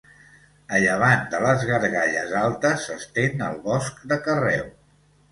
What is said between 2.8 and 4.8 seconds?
s'estén el Bosc de Carreu.